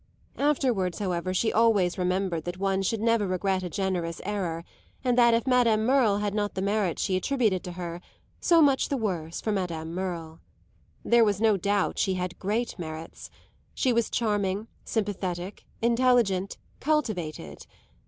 [0.39, 4.63] Afterwards, however, she always remembered that one should never regret a generous error
[5.03, 8.01] and that if Madame Merle had not the merits she attributed to her,
[8.39, 10.39] so much the worse for Madame Merle.
[11.05, 13.29] There was no doubt she had great merits
[13.75, 17.67] she was charming, sympathetic, intelligent, cultivated.